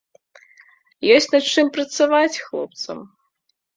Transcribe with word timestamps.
Ёсць 1.15 1.29
над 1.35 1.45
чым 1.55 1.69
працаваць 1.75 2.41
хлопцам. 2.49 2.97